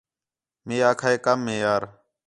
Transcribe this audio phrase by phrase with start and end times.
[0.65, 1.83] مے آکھا ہے کَم ہے یار